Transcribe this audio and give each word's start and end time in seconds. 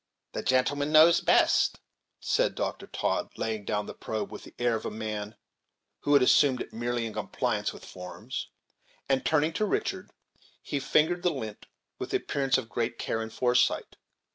"The 0.31 0.41
gentleman 0.41 0.91
knows 0.91 1.21
best," 1.21 1.79
said 2.19 2.55
Dr. 2.55 2.87
Todd, 2.87 3.29
laying 3.37 3.65
down 3.65 3.85
the 3.85 3.93
probe 3.93 4.31
with 4.31 4.45
the 4.45 4.55
air 4.57 4.73
of 4.73 4.83
a 4.83 4.89
man 4.89 5.35
who 5.99 6.13
had 6.13 6.23
assumed 6.23 6.59
it 6.59 6.73
merely 6.73 7.05
in 7.05 7.13
compliance 7.13 7.71
with 7.71 7.85
forms; 7.85 8.47
and, 9.07 9.23
turning 9.23 9.53
to 9.53 9.63
Richard, 9.65 10.09
he 10.63 10.79
fingered 10.79 11.21
the 11.21 11.29
lint 11.29 11.67
with 11.99 12.09
the 12.09 12.17
appearance 12.17 12.57
of 12.57 12.67
great 12.67 12.97
care 12.97 13.21
and 13.21 13.31
foresight. 13.31 13.95